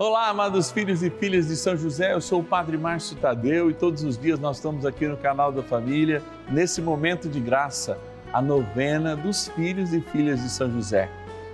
[0.00, 3.74] Olá, amados filhos e filhas de São José, eu sou o Padre Márcio Tadeu e
[3.74, 7.98] todos os dias nós estamos aqui no canal da família, nesse momento de graça,
[8.32, 11.10] a novena dos filhos e filhas de São José.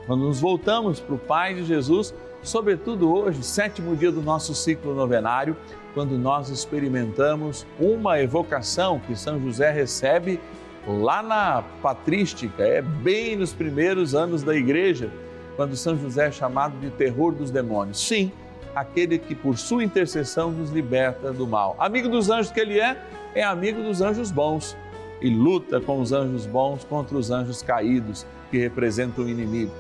[0.07, 4.95] Quando nos voltamos para o Pai de Jesus, sobretudo hoje, sétimo dia do nosso ciclo
[4.95, 5.57] novenário,
[5.95, 10.39] quando nós experimentamos uma evocação que São José recebe
[10.87, 15.11] lá na patrística, é bem nos primeiros anos da igreja
[15.57, 18.00] quando São José é chamado de terror dos demônios.
[18.07, 18.32] Sim,
[18.75, 21.77] aquele que por sua intercessão nos liberta do mal.
[21.79, 23.01] Amigo dos anjos que ele é,
[23.34, 24.77] é amigo dos anjos bons
[25.20, 29.73] e luta com os anjos bons contra os anjos caídos que representam o inimigo.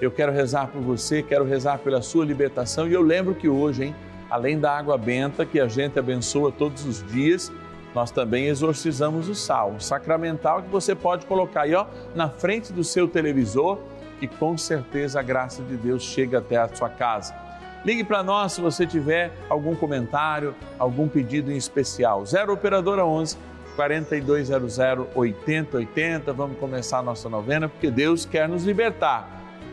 [0.00, 3.84] Eu quero rezar por você, quero rezar pela sua libertação e eu lembro que hoje,
[3.84, 3.96] hein,
[4.28, 7.52] além da água benta que a gente abençoa todos os dias,
[7.94, 12.72] nós também exorcizamos o sal, o sacramental que você pode colocar aí ó, na frente
[12.72, 13.78] do seu televisor
[14.26, 17.34] que com certeza a graça de Deus chega até a sua casa.
[17.84, 22.24] Ligue para nós se você tiver algum comentário, algum pedido em especial.
[22.24, 23.36] 0 Operadora 11
[23.76, 24.78] 4200
[25.14, 26.32] 8080.
[26.32, 29.28] Vamos começar a nossa novena porque Deus quer nos libertar.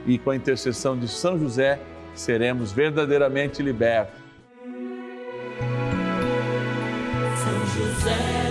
[0.05, 1.79] E com a intercessão de São José,
[2.13, 4.19] seremos verdadeiramente libertos.
[7.37, 8.50] São José,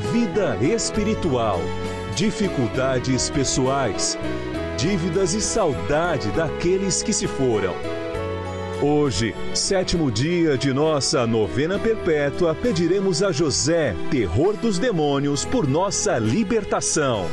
[0.00, 1.60] vida espiritual,
[2.16, 4.18] dificuldades pessoais,
[4.76, 7.74] dívidas e saudade daqueles que se foram.
[8.82, 16.18] Hoje, sétimo dia de nossa novena perpétua, pediremos a José, terror dos demônios, por nossa
[16.18, 17.26] libertação.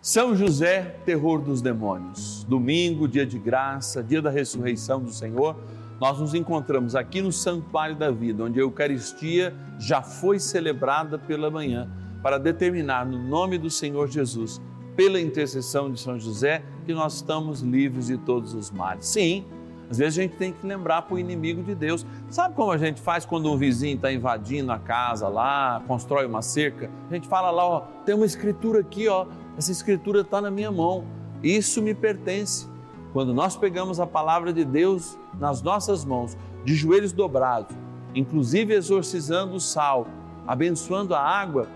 [0.00, 2.42] São José, terror dos demônios.
[2.44, 5.56] Domingo, dia de graça, dia da ressurreição do Senhor,
[6.00, 11.50] nós nos encontramos aqui no Santuário da Vida, onde a Eucaristia já foi celebrada pela
[11.50, 11.88] manhã,
[12.22, 14.60] para determinar no nome do Senhor Jesus,
[14.94, 19.06] pela intercessão de São José, que nós estamos livres de todos os males.
[19.06, 19.44] Sim,
[19.90, 22.04] às vezes a gente tem que lembrar para o inimigo de Deus.
[22.28, 26.42] Sabe como a gente faz quando um vizinho está invadindo a casa lá, constrói uma
[26.42, 26.90] cerca?
[27.10, 29.26] A gente fala lá, ó, tem uma escritura aqui, ó,
[29.56, 31.04] essa escritura está na minha mão,
[31.42, 32.68] isso me pertence.
[33.16, 37.74] Quando nós pegamos a palavra de Deus nas nossas mãos, de joelhos dobrados,
[38.14, 40.06] inclusive exorcizando o sal,
[40.46, 41.66] abençoando a água,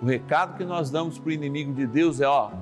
[0.00, 2.52] o recado que nós damos para o inimigo de Deus é: ó,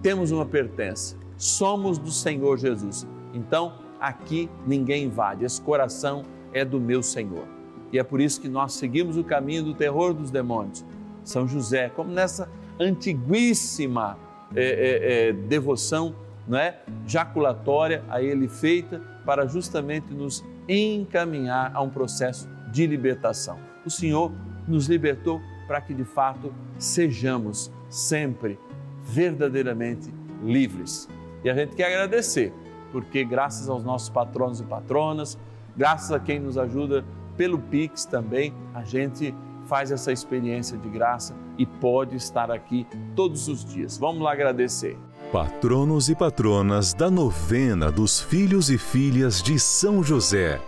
[0.00, 3.06] temos uma pertença, somos do Senhor Jesus.
[3.34, 6.22] Então, aqui ninguém invade, esse coração
[6.54, 7.44] é do meu Senhor.
[7.92, 10.82] E é por isso que nós seguimos o caminho do terror dos demônios.
[11.22, 12.48] São José, como nessa
[12.80, 14.16] antiguíssima
[14.56, 16.14] é, é, é, devoção
[16.46, 16.80] não é?
[17.06, 23.58] jaculatória a ele feita para justamente nos encaminhar a um processo de libertação.
[23.84, 24.32] O Senhor
[24.66, 28.58] nos libertou para que de fato sejamos sempre
[29.02, 30.12] verdadeiramente
[30.42, 31.08] livres.
[31.42, 32.52] E a gente quer agradecer,
[32.90, 35.38] porque graças aos nossos patronos e patronas,
[35.76, 37.04] graças a quem nos ajuda
[37.36, 39.34] pelo Pix também, a gente
[39.66, 43.98] faz essa experiência de graça e pode estar aqui todos os dias.
[43.98, 44.96] Vamos lá agradecer.
[45.32, 50.60] Patronos e patronas da novena dos filhos e filhas de São José.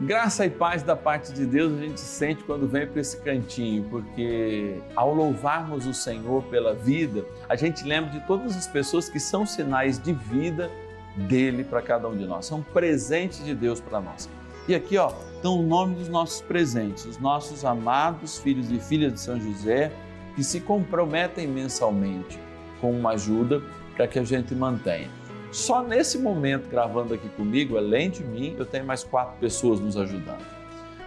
[0.00, 3.84] Graça e paz da parte de Deus a gente sente quando vem para esse cantinho,
[3.90, 9.20] porque ao louvarmos o Senhor pela vida, a gente lembra de todas as pessoas que
[9.20, 10.70] são sinais de vida
[11.16, 14.28] dele para cada um de nós, são presentes de Deus para nós.
[14.66, 19.12] E aqui, ó, estão o nome dos nossos presentes, os nossos amados filhos e filhas
[19.12, 19.92] de São José,
[20.34, 22.38] que se comprometem mensalmente
[22.80, 23.62] com uma ajuda
[23.96, 25.08] para que a gente mantenha.
[25.50, 29.96] Só nesse momento, gravando aqui comigo, além de mim, eu tenho mais quatro pessoas nos
[29.96, 30.44] ajudando.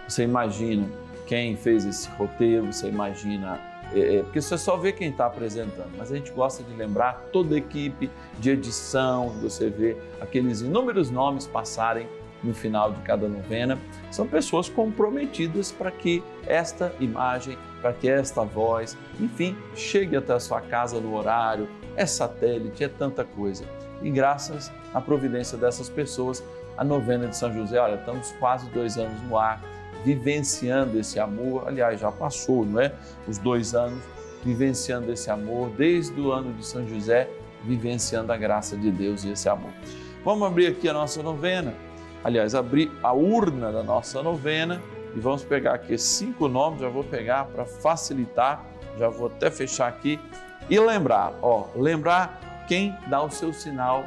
[0.08, 0.88] Você imagina
[1.26, 3.60] quem fez esse roteiro, você imagina.
[3.92, 7.28] É, é porque você só vê quem está apresentando, mas a gente gosta de lembrar
[7.30, 12.08] toda a equipe de edição, você vê aqueles inúmeros nomes passarem
[12.42, 13.78] no final de cada novena.
[14.10, 20.40] São pessoas comprometidas para que esta imagem, para que esta voz, enfim, chegue até a
[20.40, 21.68] sua casa no horário,
[21.98, 23.64] é satélite, é tanta coisa.
[24.00, 26.42] E graças à providência dessas pessoas,
[26.76, 29.60] a novena de São José, olha, estamos quase dois anos no ar,
[30.04, 31.66] vivenciando esse amor.
[31.66, 32.94] Aliás, já passou, não é?
[33.26, 34.00] Os dois anos
[34.44, 37.28] vivenciando esse amor, desde o ano de São José,
[37.64, 39.72] vivenciando a graça de Deus e esse amor.
[40.24, 41.74] Vamos abrir aqui a nossa novena.
[42.22, 44.80] Aliás, abrir a urna da nossa novena
[45.16, 46.80] e vamos pegar aqui cinco nomes.
[46.80, 48.64] Já vou pegar para facilitar,
[48.96, 50.20] já vou até fechar aqui
[50.68, 54.04] e lembrar, ó, lembrar quem dá o seu sinal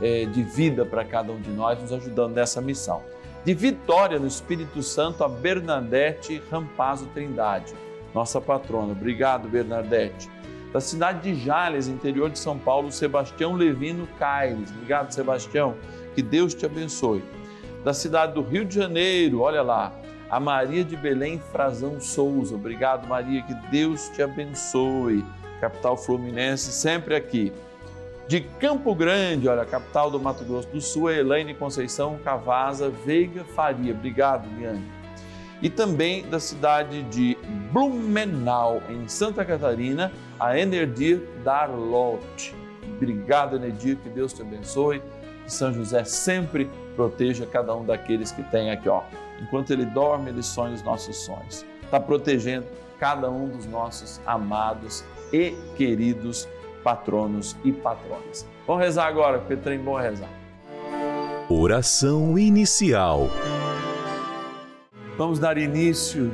[0.00, 3.02] é, de vida para cada um de nós, nos ajudando nessa missão.
[3.44, 7.74] De Vitória no Espírito Santo, a Bernadette Rampazzo Trindade,
[8.14, 8.92] nossa patrona.
[8.92, 10.28] Obrigado, Bernadette.
[10.72, 14.70] Da cidade de Jales, interior de São Paulo, Sebastião Levino Caires.
[14.70, 15.74] Obrigado, Sebastião.
[16.14, 17.24] Que Deus te abençoe.
[17.84, 19.92] Da cidade do Rio de Janeiro, olha lá,
[20.28, 22.54] a Maria de Belém Frazão Souza.
[22.54, 23.42] Obrigado, Maria.
[23.42, 25.24] Que Deus te abençoe.
[25.60, 27.52] Capital Fluminense, sempre aqui
[28.30, 33.42] de Campo Grande, olha, capital do Mato Grosso do Sul, a Elaine Conceição Cavaza Veiga
[33.42, 33.92] Faria.
[33.92, 34.88] Obrigado, Liane.
[35.60, 37.36] E também da cidade de
[37.72, 42.54] Blumenau, em Santa Catarina, a Enerdir Darlot.
[42.94, 45.02] Obrigado, Enerdir, que Deus te abençoe.
[45.44, 49.02] Que São José sempre proteja cada um daqueles que tem aqui, ó.
[49.42, 51.66] Enquanto ele dorme, ele sonha os nossos sonhos.
[51.82, 52.66] Está protegendo
[53.00, 56.48] cada um dos nossos amados e queridos
[56.82, 58.46] patronos e patronas.
[58.66, 59.42] Vamos rezar agora,
[59.84, 60.28] bom é rezar.
[61.48, 63.28] Oração inicial.
[65.18, 66.30] Vamos dar início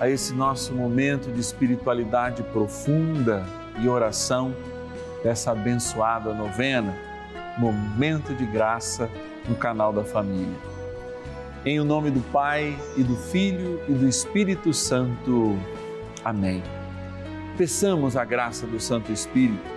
[0.00, 3.44] a esse nosso momento de espiritualidade profunda
[3.80, 4.54] e oração
[5.22, 6.96] dessa abençoada novena,
[7.58, 9.08] momento de graça
[9.48, 10.56] no canal da família.
[11.64, 15.58] Em o nome do Pai e do Filho e do Espírito Santo.
[16.24, 16.62] Amém.
[17.56, 19.74] Peçamos a graça do Santo Espírito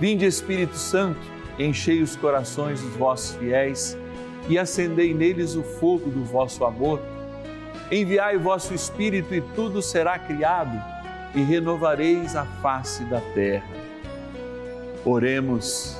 [0.00, 1.20] Vinde, Espírito Santo,
[1.58, 3.96] enchei os corações dos vossos fiéis
[4.48, 7.00] e acendei neles o fogo do vosso amor.
[7.92, 10.82] Enviai o vosso Espírito e tudo será criado
[11.34, 13.68] e renovareis a face da terra.
[15.04, 15.96] Oremos.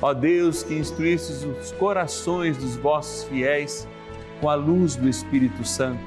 [0.00, 3.86] Ó Deus, que instruístes os corações dos vossos fiéis
[4.40, 6.02] com a luz do Espírito Santo,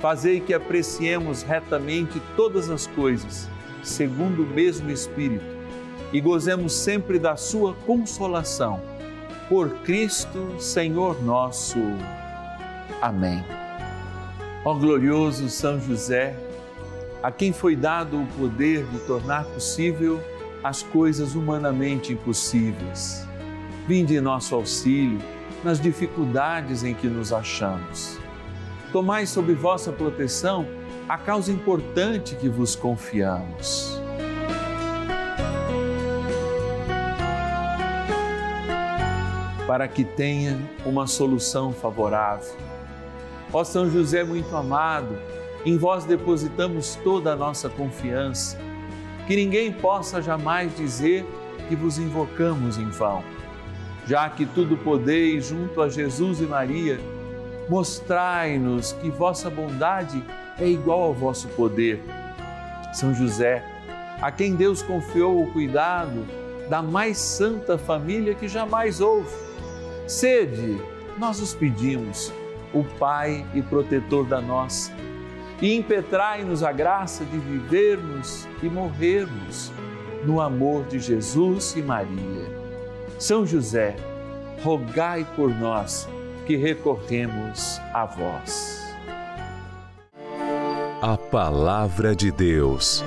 [0.00, 3.48] fazei que apreciemos retamente todas as coisas,
[3.82, 5.60] segundo o mesmo Espírito
[6.12, 8.80] e gozemos sempre da sua consolação.
[9.48, 11.78] Por Cristo, Senhor nosso.
[13.00, 13.44] Amém.
[14.64, 16.36] Ó glorioso São José,
[17.22, 20.20] a quem foi dado o poder de tornar possível
[20.62, 23.26] as coisas humanamente impossíveis.
[23.86, 25.18] Vinde em nosso auxílio
[25.64, 28.18] nas dificuldades em que nos achamos.
[28.92, 30.66] Tomai sob vossa proteção
[31.08, 34.00] a causa importante que vos confiamos
[39.70, 42.56] para que tenha uma solução favorável.
[43.52, 45.16] Ó São José muito amado,
[45.64, 48.58] em vós depositamos toda a nossa confiança,
[49.28, 51.24] que ninguém possa jamais dizer
[51.68, 53.22] que vos invocamos em vão.
[54.08, 56.98] Já que tudo podeis junto a Jesus e Maria,
[57.70, 60.20] mostrai-nos que vossa bondade
[60.58, 62.02] é igual ao vosso poder.
[62.92, 63.64] São José,
[64.20, 66.26] a quem Deus confiou o cuidado
[66.68, 69.30] da mais santa família que jamais houve
[70.04, 70.82] Sede,
[71.16, 72.32] nós os pedimos,
[72.74, 74.92] o Pai e protetor da nossa,
[75.62, 79.70] e impetrai-nos a graça de vivermos e morrermos
[80.24, 82.50] no amor de Jesus e Maria.
[83.20, 83.94] São José,
[84.64, 86.08] rogai por nós
[86.50, 88.82] que recorremos a vós.
[91.00, 93.04] A Palavra de Deus.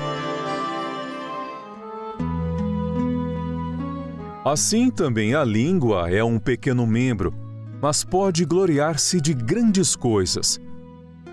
[4.45, 7.33] Assim também a língua é um pequeno membro,
[7.81, 10.57] mas pode gloriar-se de grandes coisas.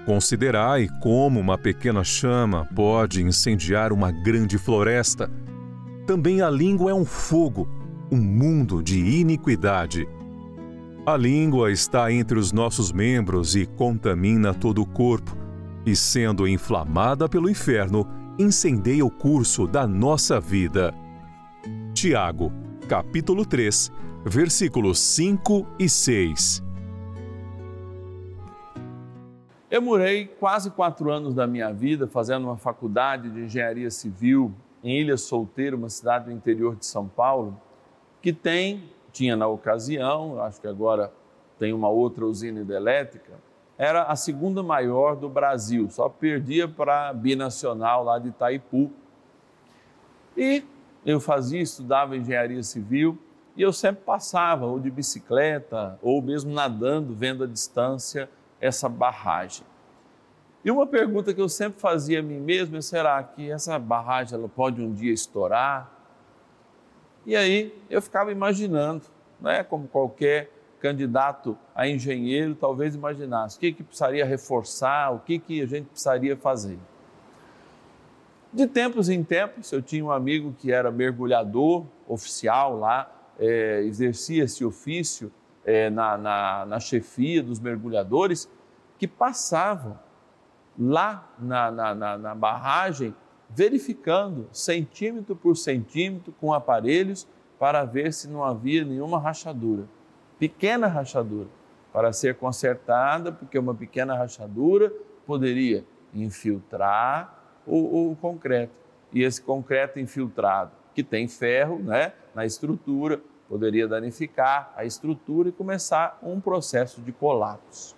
[0.04, 5.30] Considerai como uma pequena chama pode incendiar uma grande floresta.
[6.08, 7.68] Também a língua é um fogo,
[8.10, 10.08] um mundo de iniquidade.
[11.10, 15.36] A língua está entre os nossos membros e contamina todo o corpo,
[15.84, 18.06] e sendo inflamada pelo inferno,
[18.38, 20.94] incendeia o curso da nossa vida.
[21.92, 22.52] Tiago
[22.88, 23.90] capítulo 3,
[24.24, 26.62] versículos 5 e 6.
[29.68, 35.00] Eu morei quase quatro anos da minha vida fazendo uma faculdade de engenharia civil em
[35.00, 37.60] Ilha Solteira, uma cidade do interior de São Paulo,
[38.22, 41.12] que tem, tinha na ocasião, acho que agora
[41.58, 43.32] tem uma outra usina hidrelétrica,
[43.76, 48.90] era a segunda maior do Brasil, só perdia para a binacional lá de Itaipu.
[50.36, 50.62] E
[51.04, 53.18] eu fazia, estudava engenharia civil
[53.56, 58.28] e eu sempre passava ou de bicicleta ou mesmo nadando, vendo a distância
[58.60, 59.66] essa barragem.
[60.64, 64.38] E uma pergunta que eu sempre fazia a mim mesmo é: será que essa barragem
[64.38, 65.99] ela pode um dia estourar?
[67.30, 69.04] E aí eu ficava imaginando,
[69.40, 75.38] né, como qualquer candidato a engenheiro talvez imaginasse o que, que precisaria reforçar, o que,
[75.38, 76.76] que a gente precisaria fazer.
[78.52, 83.08] De tempos em tempos, eu tinha um amigo que era mergulhador oficial lá,
[83.38, 85.32] é, exercia esse ofício
[85.64, 88.50] é, na, na, na, chefia dos mergulhadores,
[88.98, 89.96] que passavam
[90.76, 93.14] lá na, na, na barragem,
[93.54, 97.26] verificando centímetro por centímetro com aparelhos
[97.58, 99.86] para ver se não havia nenhuma rachadura
[100.40, 101.48] pequena rachadura
[101.92, 104.90] para ser consertada, porque uma pequena rachadura
[105.26, 108.72] poderia infiltrar o, o concreto.
[109.12, 115.52] E esse concreto infiltrado, que tem ferro né, na estrutura, poderia danificar a estrutura e
[115.52, 117.94] começar um processo de colapso.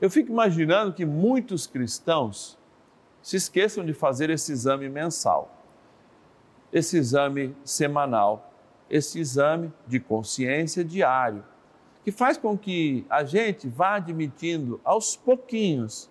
[0.00, 2.55] Eu fico imaginando que muitos cristãos
[3.26, 5.50] se esqueçam de fazer esse exame mensal,
[6.72, 8.52] esse exame semanal,
[8.88, 11.44] esse exame de consciência diário,
[12.04, 16.08] que faz com que a gente vá admitindo aos pouquinhos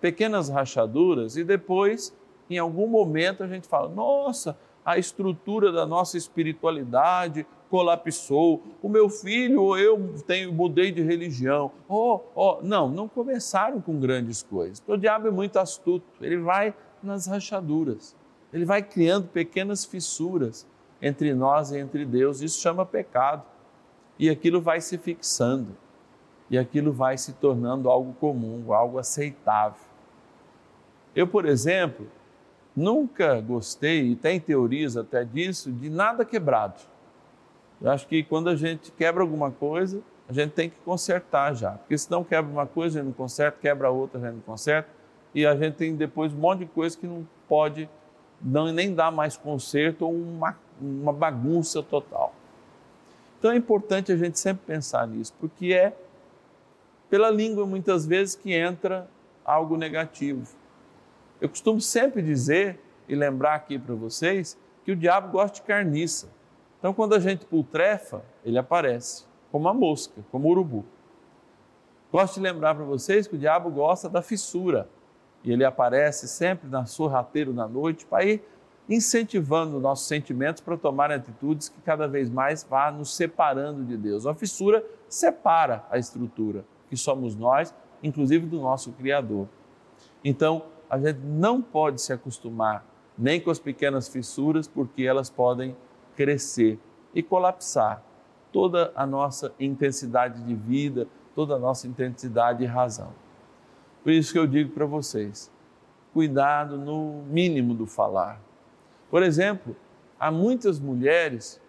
[0.00, 2.16] pequenas rachaduras e depois,
[2.48, 9.08] em algum momento, a gente fala: nossa, a estrutura da nossa espiritualidade colapsou, o meu
[9.08, 11.70] filho eu tenho, mudei de religião.
[11.88, 14.82] Oh, oh, não, não começaram com grandes coisas.
[14.86, 18.16] O diabo é muito astuto, ele vai nas rachaduras,
[18.52, 20.66] ele vai criando pequenas fissuras
[21.00, 22.40] entre nós e entre Deus.
[22.40, 23.44] Isso chama pecado.
[24.18, 25.76] E aquilo vai se fixando.
[26.48, 29.80] E aquilo vai se tornando algo comum, algo aceitável.
[31.14, 32.06] Eu, por exemplo,
[32.74, 36.80] nunca gostei, e tem teorias até disso, de nada quebrado.
[37.80, 41.72] Eu acho que quando a gente quebra alguma coisa, a gente tem que consertar já.
[41.72, 44.42] Porque se não quebra uma coisa, a gente não conserta, quebra outra, a gente não
[44.42, 44.88] conserta.
[45.34, 47.88] E a gente tem depois um monte de coisa que não pode
[48.40, 52.34] não, nem dar mais conserto ou uma uma bagunça total.
[53.38, 55.96] Então é importante a gente sempre pensar nisso, porque é
[57.08, 59.08] pela língua muitas vezes que entra
[59.44, 60.46] algo negativo.
[61.40, 66.28] Eu costumo sempre dizer e lembrar aqui para vocês que o diabo gosta de carniça.
[66.86, 70.84] Então quando a gente pultrefa, ele aparece como a mosca, como o urubu.
[72.12, 74.88] Gosto de lembrar para vocês que o diabo gosta da fissura
[75.42, 78.44] e ele aparece sempre na sorrateiro na noite para ir
[78.88, 84.24] incentivando nossos sentimentos para tomar atitudes que cada vez mais vá nos separando de Deus.
[84.24, 89.48] A fissura separa a estrutura, que somos nós, inclusive do nosso Criador.
[90.24, 92.86] Então, a gente não pode se acostumar
[93.18, 95.76] nem com as pequenas fissuras, porque elas podem
[96.16, 96.78] crescer
[97.14, 98.02] e colapsar
[98.52, 103.12] toda a nossa intensidade de vida, toda a nossa intensidade e razão.
[104.02, 105.52] Por isso que eu digo para vocês,
[106.12, 108.40] cuidado no mínimo do falar
[109.10, 109.76] por exemplo,
[110.18, 111.60] há muitas mulheres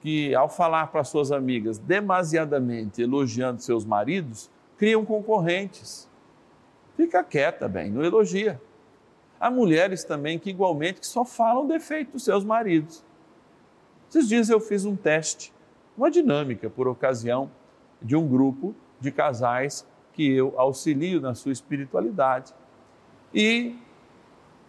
[0.00, 6.08] que, ao falar para suas amigas demasiadamente elogiando seus maridos, criam concorrentes.
[6.96, 8.60] Fica quieta, bem, não elogia.
[9.38, 13.04] Há mulheres também que, igualmente, que só falam defeito dos seus maridos.
[14.08, 15.52] Esses dias eu fiz um teste,
[15.96, 17.50] uma dinâmica por ocasião
[18.00, 22.54] de um grupo de casais que eu auxilio na sua espiritualidade.
[23.34, 23.76] E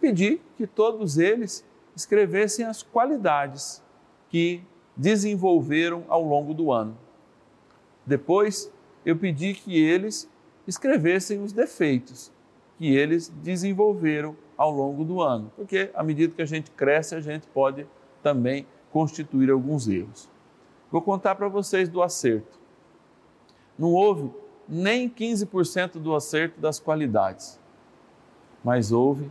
[0.00, 1.64] pedi que todos eles
[1.94, 3.82] escrevessem as qualidades
[4.28, 4.62] que
[4.96, 6.96] desenvolveram ao longo do ano.
[8.04, 8.72] Depois,
[9.04, 10.28] eu pedi que eles
[10.66, 12.32] escrevessem os defeitos
[12.76, 17.20] que eles desenvolveram ao longo do ano, porque à medida que a gente cresce, a
[17.20, 17.86] gente pode
[18.22, 18.66] também
[18.98, 20.28] constituir alguns erros.
[20.90, 22.58] Vou contar para vocês do acerto.
[23.78, 24.28] Não houve
[24.68, 27.60] nem 15% do acerto das qualidades,
[28.64, 29.30] mas houve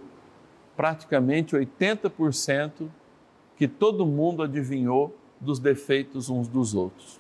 [0.74, 2.88] praticamente 80%
[3.58, 7.20] que todo mundo adivinhou dos defeitos uns dos outros.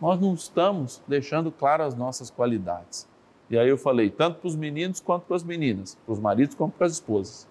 [0.00, 3.08] Nós não estamos deixando claras as nossas qualidades.
[3.48, 6.56] E aí eu falei, tanto para os meninos quanto para as meninas, para os maridos
[6.56, 7.48] quanto para as esposas.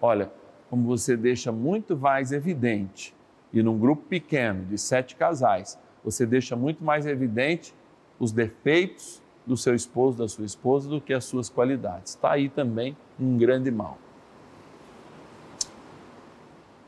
[0.00, 0.32] Olha,
[0.70, 3.14] como você deixa muito mais evidente,
[3.54, 7.72] e num grupo pequeno de sete casais, você deixa muito mais evidente
[8.18, 12.14] os defeitos do seu esposo, da sua esposa, do que as suas qualidades.
[12.14, 13.96] Está aí também um grande mal.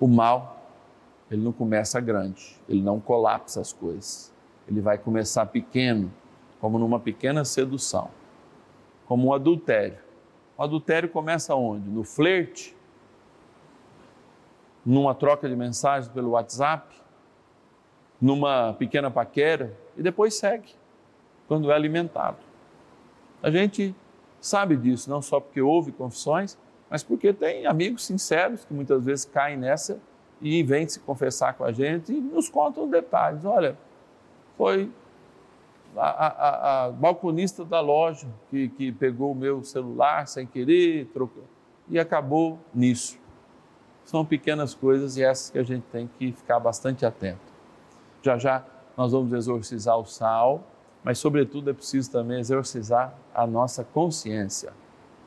[0.01, 0.73] O mal,
[1.31, 4.35] ele não começa grande, ele não colapsa as coisas.
[4.69, 6.13] Ele vai começar pequeno,
[6.61, 8.11] como numa pequena sedução,
[9.07, 9.99] como um adultério.
[10.59, 11.89] O adultério começa onde?
[11.89, 12.77] No flerte,
[14.87, 16.95] numa troca de mensagens pelo WhatsApp,
[18.21, 20.73] numa pequena paquera e depois segue,
[21.49, 22.39] quando é alimentado.
[23.43, 23.95] A gente
[24.41, 26.57] sabe disso, não só porque houve confissões,
[26.89, 29.99] mas porque tem amigos sinceros que muitas vezes caem nessa
[30.41, 33.45] e vêm se confessar com a gente e nos contam detalhes.
[33.45, 33.77] Olha,
[34.57, 34.91] foi
[35.97, 41.45] a, a, a, balconista da loja que, que pegou o meu celular sem querer, trocou,
[41.89, 43.19] e acabou nisso.
[44.07, 47.53] São pequenas coisas e essas que a gente tem que ficar bastante atento.
[48.23, 48.65] Já já
[48.97, 50.63] nós vamos exorcizar o sal,
[51.03, 54.73] mas sobretudo é preciso também exorcizar a nossa consciência.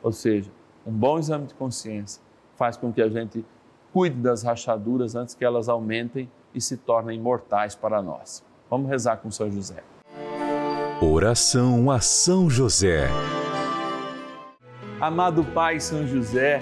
[0.02, 0.50] Ou seja,
[0.88, 2.22] um bom exame de consciência
[2.56, 3.46] faz com que a gente
[3.92, 8.44] cuide das rachaduras antes que elas aumentem e se tornem mortais para nós.
[8.70, 9.84] Vamos rezar com São José.
[11.02, 13.10] Oração a São José.
[15.02, 16.62] Amado Pai São José,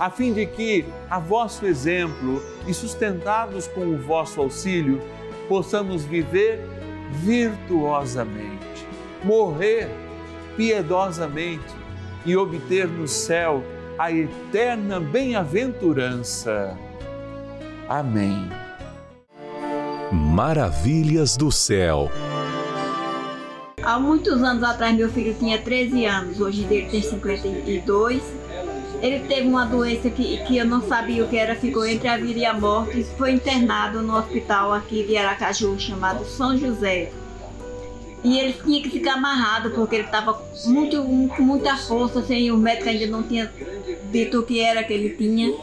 [0.00, 4.98] a fim de que, a vosso exemplo e sustentados com o vosso auxílio,
[5.46, 6.64] possamos viver
[7.12, 8.86] virtuosamente,
[9.22, 9.90] morrer
[10.56, 11.74] piedosamente
[12.24, 13.62] e obter no céu
[13.98, 16.78] a eterna bem-aventurança.
[17.86, 18.48] Amém.
[20.10, 22.10] Maravilhas do céu.
[23.82, 28.39] Há muitos anos atrás, meu filho tinha 13 anos, hoje ele tem 52.
[29.02, 32.18] Ele teve uma doença que, que eu não sabia o que era, ficou entre a
[32.18, 33.04] vida e a morte.
[33.16, 37.10] Foi internado no hospital aqui de Aracaju, chamado São José.
[38.22, 42.90] E ele tinha que ficar amarrado, porque ele estava com muita força, sem o médico
[42.90, 43.50] ainda não tinha
[44.12, 45.54] dito o que era que ele tinha.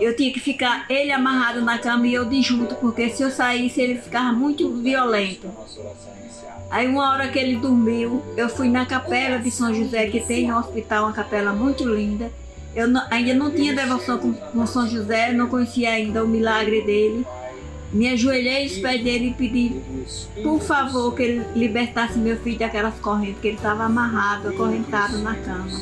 [0.00, 3.30] Eu tinha que ficar ele amarrado na cama e eu de junto, porque se eu
[3.30, 5.50] saísse ele ficava muito violento.
[6.70, 10.48] Aí uma hora que ele dormiu, eu fui na capela de São José, que tem
[10.48, 12.30] no hospital uma capela muito linda.
[12.74, 16.82] Eu não, ainda não tinha devoção com, com São José, não conhecia ainda o milagre
[16.82, 17.26] dele.
[17.92, 19.80] Me ajoelhei aos pés dele e pedi,
[20.42, 25.34] por favor, que ele libertasse meu filho daquelas correntes, que ele estava amarrado, acorrentado na
[25.36, 25.80] cama.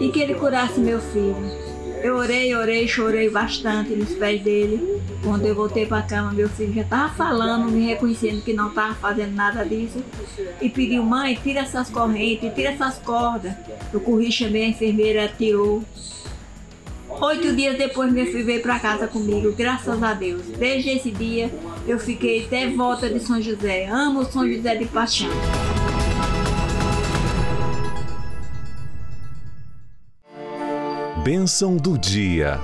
[0.00, 1.36] E que ele curasse meu filho.
[2.02, 5.00] Eu orei, orei, chorei bastante nos pés dele.
[5.22, 8.68] Quando eu voltei para a cama, meu filho já estava falando, me reconhecendo que não
[8.68, 10.02] estava fazendo nada disso.
[10.60, 13.52] E pediu, mãe, tira essas correntes, tira essas cordas.
[13.92, 15.82] Eu corri, chamei a enfermeira, tirou.
[17.08, 20.42] Oito dias depois, meu filho veio para casa comigo, graças a Deus.
[20.58, 21.50] Desde esse dia,
[21.88, 23.86] eu fiquei devota de São José.
[23.86, 25.30] Amo São José de paixão.
[31.26, 32.60] Bênção do dia.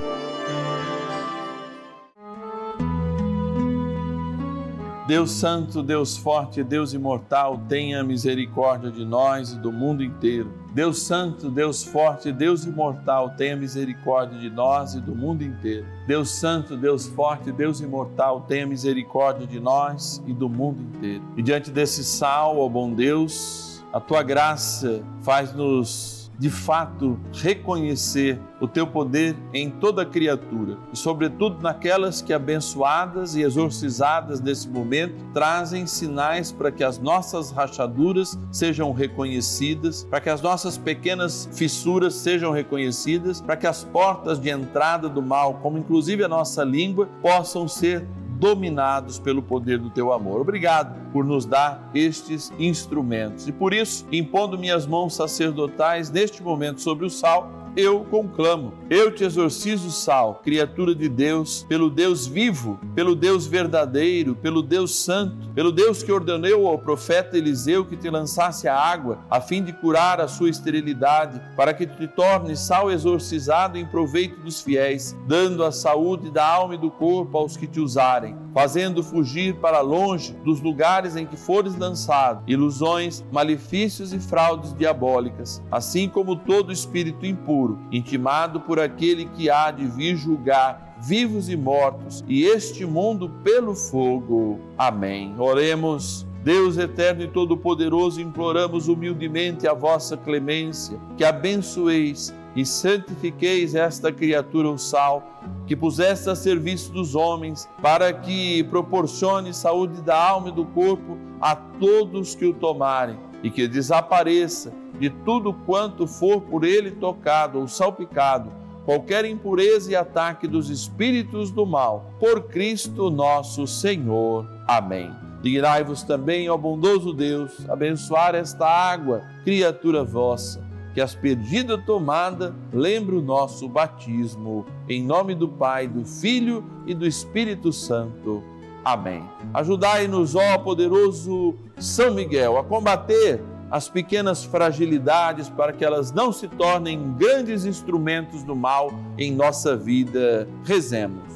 [5.09, 10.53] Deus Santo, Deus Forte, Deus Imortal, tenha misericórdia de nós e do mundo inteiro.
[10.72, 15.85] Deus Santo, Deus Forte, Deus Imortal, tenha misericórdia de nós e do mundo inteiro.
[16.07, 21.25] Deus Santo, Deus Forte, Deus Imortal, tenha misericórdia de nós e do mundo inteiro.
[21.37, 28.66] E diante desse sal, ó bom Deus, A tua graça faz-nos de fato reconhecer o
[28.66, 30.79] teu poder em toda criatura.
[30.92, 37.51] E, sobretudo, naquelas que, abençoadas e exorcizadas nesse momento, trazem sinais para que as nossas
[37.51, 44.40] rachaduras sejam reconhecidas, para que as nossas pequenas fissuras sejam reconhecidas, para que as portas
[44.40, 48.07] de entrada do mal, como inclusive a nossa língua, possam ser
[48.42, 50.40] dominados pelo poder do teu amor.
[50.40, 53.46] Obrigado por nos dar estes instrumentos.
[53.46, 58.75] E por isso, impondo minhas mãos sacerdotais neste momento sobre o sal, eu conclamo.
[58.91, 64.95] Eu te exorcizo, Sal, criatura de Deus, pelo Deus vivo, pelo Deus verdadeiro, pelo Deus
[64.97, 69.63] santo, pelo Deus que ordenou ao profeta Eliseu que te lançasse a água, a fim
[69.63, 75.17] de curar a sua esterilidade, para que te tornes sal exorcizado em proveito dos fiéis,
[75.27, 79.81] dando a saúde da alma e do corpo aos que te usarem, fazendo fugir para
[79.81, 86.73] longe dos lugares em que fores lançado ilusões, malefícios e fraudes diabólicas, assim como todo
[86.73, 92.87] espírito impuro intimado por aquele que há de vir julgar vivos e mortos e este
[92.87, 94.61] mundo pelo fogo.
[94.79, 95.35] Amém.
[95.38, 96.27] Oremos.
[96.44, 104.68] Deus eterno e todo-poderoso, imploramos humildemente a vossa clemência, que abençoeis e santifiqueis esta criatura
[104.68, 105.22] o sal,
[105.68, 111.16] que puseste a serviço dos homens, para que proporcione saúde da alma e do corpo
[111.40, 117.59] a todos que o tomarem, e que desapareça de tudo quanto for por ele tocado
[117.59, 118.52] ou salpicado,
[118.85, 124.46] qualquer impureza e ataque dos espíritos do mal, por Cristo nosso Senhor.
[124.66, 125.11] Amém.
[125.42, 133.22] Digrai-vos também, ó bondoso Deus, abençoar esta água, criatura vossa, que aspergida tomada lembre o
[133.22, 134.64] nosso batismo.
[134.88, 138.52] Em nome do Pai, do Filho e do Espírito Santo.
[138.85, 139.29] Amém.
[139.55, 146.47] Ajudai-nos, ó poderoso São Miguel, a combater as pequenas fragilidades para que elas não se
[146.47, 150.47] tornem grandes instrumentos do mal em nossa vida.
[150.64, 151.33] Rezemos.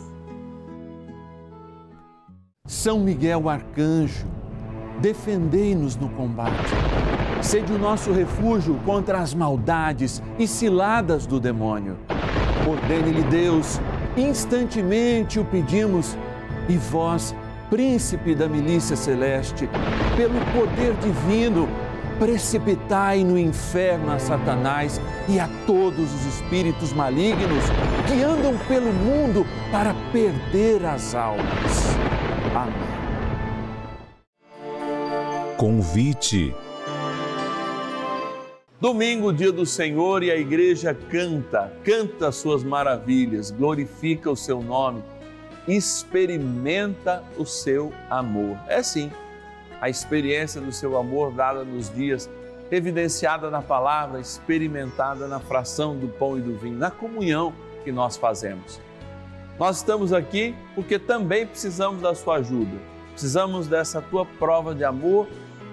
[2.67, 4.27] São Miguel Arcanjo,
[5.01, 6.75] defendei-nos no combate.
[7.41, 11.97] Sede o nosso refúgio contra as maldades e ciladas do demônio.
[12.69, 13.81] Ordene-lhe Deus,
[14.17, 16.19] instantemente o pedimos,
[16.69, 17.35] e vós,
[17.71, 19.69] príncipe da milícia celeste,
[20.17, 21.69] pelo poder divino,
[22.19, 27.65] precipitai no inferno a Satanás e a todos os espíritos malignos
[28.07, 31.97] que andam pelo mundo para perder as almas.
[32.55, 32.97] Amém.
[35.57, 36.55] Convite.
[38.79, 45.03] Domingo, dia do Senhor, e a igreja canta, canta suas maravilhas, glorifica o seu nome,
[45.67, 48.57] experimenta o seu amor.
[48.69, 49.11] É sim
[49.81, 52.31] a experiência do seu amor dada nos dias,
[52.71, 57.53] evidenciada na palavra, experimentada na fração do pão e do vinho, na comunhão
[57.85, 58.81] que nós fazemos.
[59.59, 62.77] Nós estamos aqui porque também precisamos da sua ajuda.
[63.13, 65.27] Precisamos dessa tua prova de amor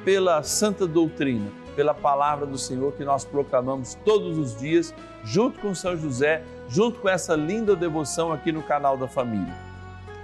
[0.06, 5.75] pela santa doutrina, pela palavra do Senhor que nós proclamamos todos os dias, junto com
[5.75, 9.72] São José, junto com essa linda devoção aqui no canal da família.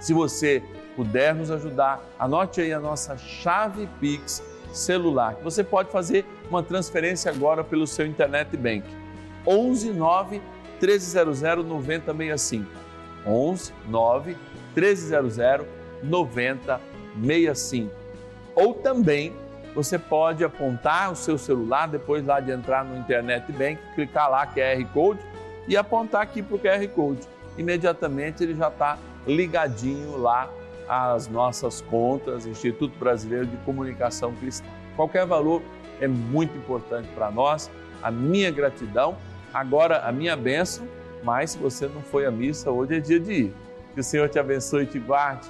[0.00, 0.62] Se você
[0.96, 6.62] puder nos ajudar, anote aí a nossa chave Pix celular, que você pode fazer uma
[6.62, 8.82] transferência agora pelo seu internet bank.
[9.46, 10.40] 11 9
[10.80, 12.66] 1300 9065.
[13.26, 14.36] 11 9
[14.74, 15.66] 1300
[16.02, 17.94] 9065.
[18.54, 19.34] Ou também
[19.74, 24.46] você pode apontar o seu celular depois lá de entrar no internet bank, clicar lá
[24.46, 25.20] QR Code
[25.68, 27.20] e apontar aqui para o QR Code.
[27.58, 30.50] Imediatamente ele já está ligadinho lá
[30.88, 34.66] às nossas contas, Instituto Brasileiro de Comunicação Cristã.
[34.96, 35.62] Qualquer valor
[36.00, 37.70] é muito importante para nós,
[38.02, 39.16] a minha gratidão,
[39.52, 40.86] agora a minha bênção,
[41.22, 43.54] mas se você não foi à missa, hoje é dia de ir.
[43.94, 45.48] Que o Senhor te abençoe e te guarde.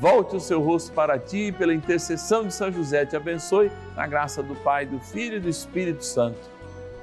[0.00, 4.06] Volte o seu rosto para ti e pela intercessão de São José te abençoe na
[4.06, 6.38] graça do Pai, do Filho e do Espírito Santo.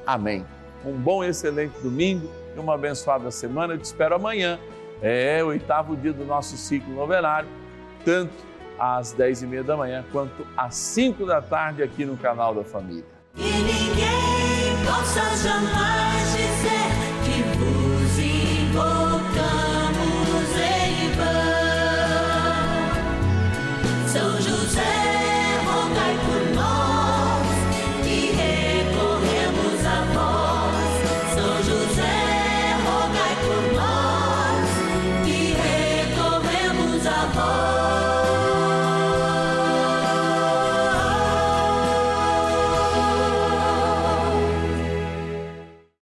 [0.06, 0.44] Amém.
[0.84, 3.76] Um bom e excelente domingo e uma abençoada semana.
[3.76, 4.60] Eu te espero amanhã.
[5.02, 7.48] É o oitavo dia do nosso ciclo novenário
[8.04, 8.34] tanto
[8.80, 12.64] às 10 e meia da manhã quanto às 5 da tarde aqui no canal da
[12.64, 13.04] Família.
[13.36, 16.27] E ninguém possa jamais